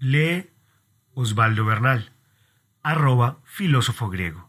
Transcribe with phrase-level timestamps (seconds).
[0.00, 0.50] Lee
[1.14, 2.12] Osvaldo Bernal,
[2.82, 4.48] arroba filósofo griego.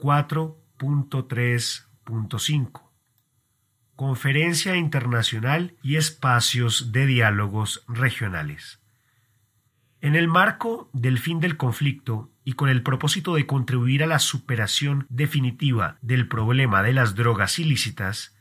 [0.00, 2.82] .3.5
[3.94, 8.80] Conferencia Internacional y Espacios de Diálogos Regionales.
[10.00, 14.18] En el marco del fin del conflicto y con el propósito de contribuir a la
[14.18, 18.34] superación definitiva del problema de las drogas ilícitas,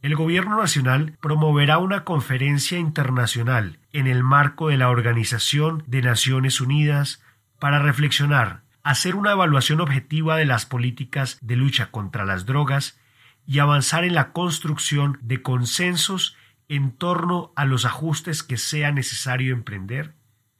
[0.00, 6.60] el Gobierno Nacional promoverá una conferencia internacional en el marco de la Organización de Naciones
[6.60, 7.20] Unidas
[7.58, 13.00] para reflexionar, hacer una evaluación objetiva de las políticas de lucha contra las drogas
[13.44, 16.36] y avanzar en la construcción de consensos
[16.68, 20.14] en torno a los ajustes que sea necesario emprender,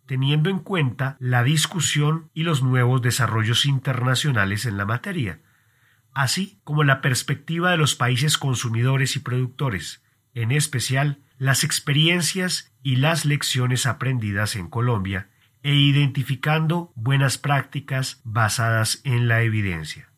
[0.07, 5.39] teniendo en cuenta la discusión y los nuevos desarrollos internacionales en la materia
[6.19, 10.03] así como la perspectiva de los países consumidores y productores,
[10.35, 15.31] en especial las experiencias y las lecciones aprendidas en Colombia,
[15.63, 20.11] e identificando buenas prácticas basadas en la evidencia.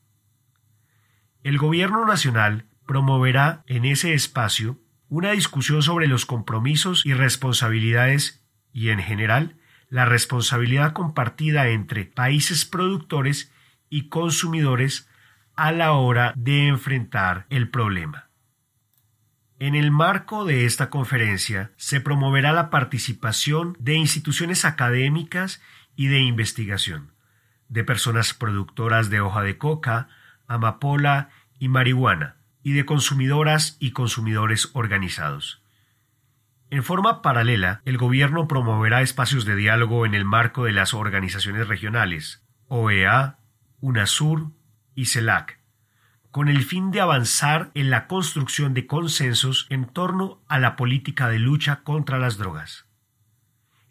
[1.43, 8.43] El Gobierno Nacional promoverá en ese espacio una discusión sobre los compromisos y responsabilidades
[8.73, 9.59] y, en general,
[9.91, 13.53] la responsabilidad compartida entre países productores
[13.91, 15.10] y consumidores
[15.61, 18.31] a la hora de enfrentar el problema.
[19.59, 25.61] En el marco de esta conferencia se promoverá la participación de instituciones académicas
[25.97, 27.13] y de investigación,
[27.69, 30.09] de personas productoras de hoja de coca,
[30.47, 35.63] amapola y marihuana, y de consumidoras y consumidores organizados.
[36.71, 41.69] En forma paralela, el Gobierno promoverá espacios de diálogo en el marco de las organizaciones
[41.69, 43.41] regionales, OEA,
[43.81, 44.53] UNASUR,
[44.95, 45.61] y CELAC,
[46.31, 51.29] con el fin de avanzar en la construcción de consensos en torno a la política
[51.29, 52.87] de lucha contra las drogas.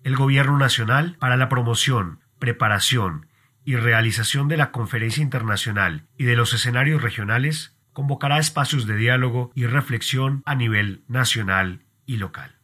[0.03, 3.27] El Gobierno Nacional, para la promoción, preparación
[3.65, 9.51] y realización de la conferencia internacional y de los escenarios regionales, convocará espacios de diálogo
[9.55, 12.58] y reflexión a nivel nacional y local.